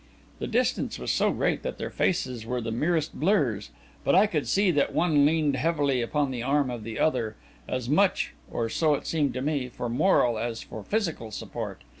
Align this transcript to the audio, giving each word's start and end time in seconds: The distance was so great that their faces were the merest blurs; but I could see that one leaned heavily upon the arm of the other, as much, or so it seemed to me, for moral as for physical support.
The 0.39 0.47
distance 0.47 0.97
was 0.97 1.11
so 1.11 1.29
great 1.31 1.61
that 1.61 1.77
their 1.77 1.91
faces 1.91 2.43
were 2.43 2.59
the 2.59 2.71
merest 2.71 3.13
blurs; 3.19 3.69
but 4.03 4.15
I 4.15 4.25
could 4.25 4.47
see 4.47 4.71
that 4.71 4.95
one 4.95 5.27
leaned 5.27 5.55
heavily 5.55 6.01
upon 6.01 6.31
the 6.31 6.41
arm 6.41 6.71
of 6.71 6.83
the 6.83 6.97
other, 6.97 7.35
as 7.67 7.87
much, 7.87 8.33
or 8.49 8.67
so 8.67 8.95
it 8.95 9.05
seemed 9.05 9.35
to 9.35 9.43
me, 9.43 9.69
for 9.69 9.89
moral 9.89 10.39
as 10.39 10.63
for 10.63 10.83
physical 10.83 11.29
support. 11.29 11.83